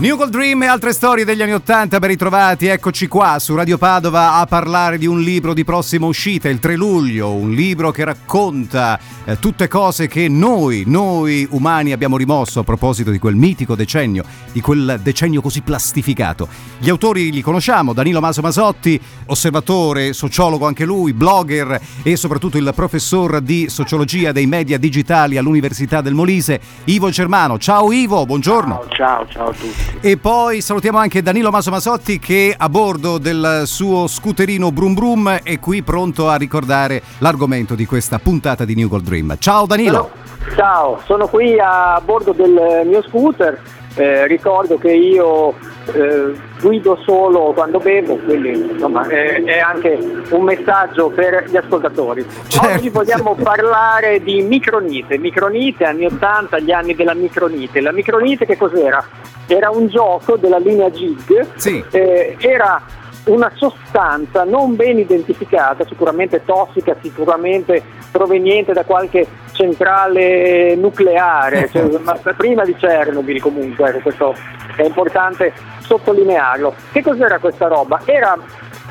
[0.00, 3.76] New Gold Dream e altre storie degli anni Ottanta ben ritrovati, eccoci qua su Radio
[3.76, 8.04] Padova a parlare di un libro di prossima uscita, il 3 luglio, un libro che
[8.04, 13.74] racconta eh, tutte cose che noi, noi umani abbiamo rimosso a proposito di quel mitico
[13.74, 16.48] decennio, di quel decennio così plastificato.
[16.78, 22.72] Gli autori li conosciamo, Danilo Maso Masotti, osservatore, sociologo anche lui, blogger e soprattutto il
[22.74, 27.58] professor di sociologia dei media digitali all'Università del Molise, Ivo Germano.
[27.58, 28.86] Ciao Ivo, buongiorno.
[28.88, 29.89] Ciao, ciao, ciao a tutti.
[30.00, 35.40] E poi salutiamo anche Danilo Maso Masotti che a bordo del suo scooterino Brum Brum
[35.42, 39.36] è qui pronto a ricordare l'argomento di questa puntata di New Gold Dream.
[39.38, 40.10] Ciao Danilo!
[40.56, 43.60] Ciao, sono qui a bordo del mio scooter.
[43.94, 45.54] Eh, ricordo che io
[45.86, 49.98] eh, guido solo quando bevo, quindi insomma eh, è anche
[50.30, 52.24] un messaggio per gli ascoltatori.
[52.46, 52.68] Certo.
[52.76, 57.80] Oggi vogliamo parlare di micronite, micronite anni 80, gli anni della micronite.
[57.80, 59.04] La micronite che cos'era?
[59.46, 61.82] Era un gioco della linea GIG, Sì.
[61.90, 62.80] eh, era
[63.24, 72.14] una sostanza non ben identificata, sicuramente tossica, sicuramente proveniente da qualche centrale nucleare, cioè, ma
[72.36, 74.34] prima di Chernobyl comunque, ecco, questo
[74.76, 75.52] è importante
[75.90, 76.74] sottolinearlo.
[76.92, 78.00] Che cos'era questa roba?
[78.04, 78.36] Era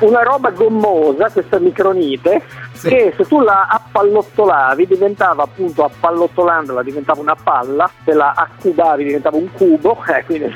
[0.00, 2.42] una roba gommosa, questa micronite,
[2.72, 2.88] Sì.
[2.88, 9.36] che se tu la appallottolavi diventava appunto appallottolandola diventava una palla, se la accubavi diventava
[9.36, 10.54] un cubo, eh, quindi-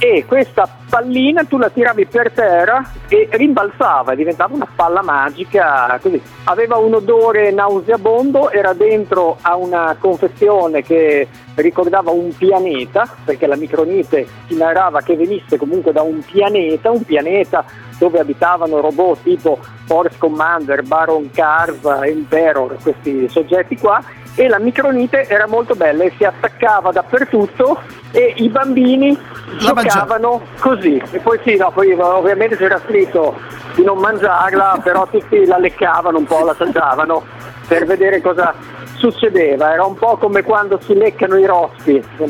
[0.00, 6.22] e questa pallina tu la tiravi per terra e rimbalzava, diventava una palla magica, così.
[6.44, 13.56] Aveva un odore nauseabondo, era dentro a una confezione che ricordava un pianeta, perché la
[13.56, 17.64] micronite si narrava che venisse comunque da un pianeta, un pianeta
[17.98, 24.00] dove abitavano robot tipo Force Commander, Baron Carv, Emperor, questi soggetti qua,
[24.34, 27.80] e la micronite era molto bella e si attaccava dappertutto
[28.12, 29.18] e i bambini
[29.60, 31.02] La giocavano così.
[31.10, 33.34] E poi sì, no, poi ovviamente c'era scritto
[33.74, 37.24] di non mangiarla, però tutti la leccavano un po', la assaggiavano
[37.66, 38.54] per vedere cosa
[38.98, 39.72] succedeva.
[39.72, 41.42] Era un po' come quando si leccano i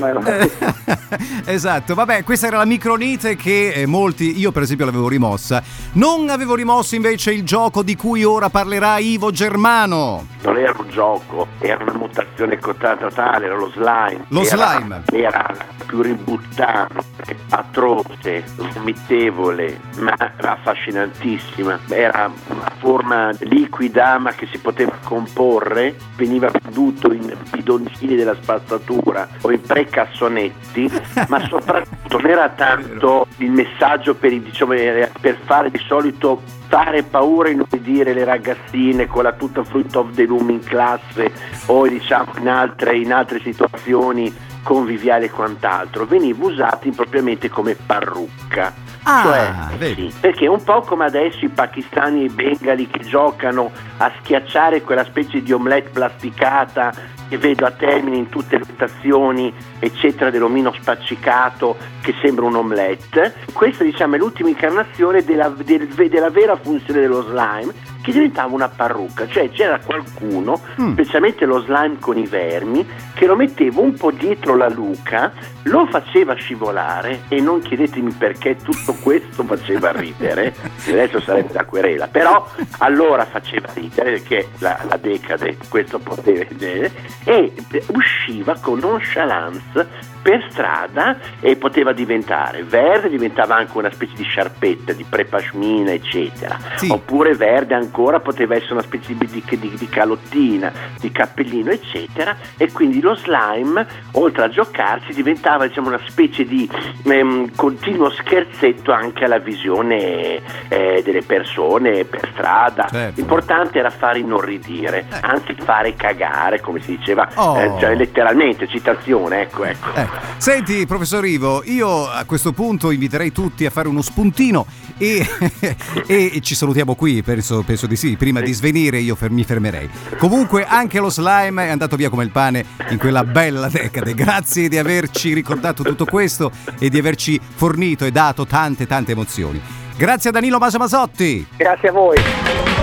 [0.09, 0.21] era-
[1.47, 5.63] esatto, vabbè, questa era la micronite che eh, molti, io per esempio l'avevo rimossa.
[5.93, 10.27] Non avevo rimosso invece il gioco di cui ora parlerà Ivo Germano.
[10.43, 14.25] non era un gioco, era una mutazione cotata tale, era lo slime.
[14.29, 15.03] Lo Era- slime.
[15.13, 15.55] Era
[15.87, 17.18] più ributtante,
[17.51, 21.81] atroce, vomitevole, ma affascinantissima.
[21.89, 29.29] Era una forma liquida ma che si poteva comporre, veniva venduto in bidoncini della spazzatura
[29.43, 30.91] o in precassonetti,
[31.29, 36.41] ma soprattutto non era tanto il messaggio per, i- diciamo, era per fare di solito
[36.69, 41.33] fare paura e inumidire le ragazzine con la tutta fruit of the loom in classe
[41.67, 48.75] o diciamo in altre, in altre situazioni conviviali e quant'altro, veniva usato impropriamente come parrucca.
[49.05, 53.71] Ah, Cioè, sì, perché un po' come adesso i pakistani e i bengali che giocano
[53.99, 56.93] a schiacciare quella specie di omelette plasticata
[57.29, 63.35] che vedo a termine in tutte le stazioni, eccetera, dell'omino spaccicato che sembra un omelette.
[63.53, 67.73] Questa diciamo è l'ultima incarnazione della, del- della vera funzione dello slime
[68.09, 70.93] che diventava una parrucca, cioè c'era qualcuno, Mm.
[70.93, 75.33] specialmente lo slime con i vermi, che lo metteva un po' dietro la nuca,
[75.65, 80.55] lo faceva scivolare e non chiedetemi perché tutto questo faceva ridere,
[80.89, 82.49] adesso sarebbe da querela, però
[82.79, 86.91] allora faceva ridere perché la, la decade questo poteva vedere
[87.25, 89.87] e eh, usciva con nonchalance
[90.21, 96.59] per strada e poteva diventare verde, diventava anche una specie di sciarpetta, di prepashmina, eccetera.
[96.77, 96.91] Sì.
[96.91, 102.37] Oppure verde ancora poteva essere una specie di, di, di- di calottina, di cappellino, eccetera.
[102.57, 106.69] E quindi lo slime, oltre a giocarsi, diventava diciamo, una specie di
[107.05, 112.87] ehm, continuo scherzetto anche alla visione eh, delle persone per strada.
[112.91, 113.15] Certo.
[113.21, 117.59] L'importante era fare inorridire, anzi fare cagare, come si diceva, Oh.
[117.59, 119.89] eh, cioè letteralmente, citazione, ecco, ecco.
[120.09, 120.27] Ecco.
[120.39, 124.67] Senti, professor Ivo, io a questo punto inviterei tutti a fare uno spuntino
[124.97, 125.27] e,
[126.07, 128.17] e ci salutiamo qui, penso, penso di sì.
[128.17, 129.89] Prima di svenire io fer- mi fermerei.
[130.17, 134.15] Comunque anche lo slime è andato via come il pane in quella bella decade.
[134.15, 139.61] Grazie di averci ricordato tutto questo e di averci fornito e dato tante tante emozioni.
[139.97, 141.47] Grazie a Danilo Maso Masotti.
[141.57, 142.78] Grazie a voi.